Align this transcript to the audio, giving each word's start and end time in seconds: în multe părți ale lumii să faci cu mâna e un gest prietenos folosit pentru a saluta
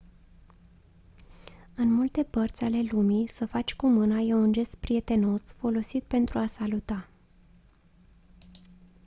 în 1.75 1.93
multe 1.93 2.23
părți 2.23 2.63
ale 2.63 2.81
lumii 2.83 3.27
să 3.27 3.45
faci 3.45 3.75
cu 3.75 3.87
mâna 3.87 4.17
e 4.19 4.33
un 4.33 4.51
gest 4.51 4.75
prietenos 4.79 5.43
folosit 5.51 6.03
pentru 6.03 6.37
a 6.37 6.45
saluta 6.45 7.07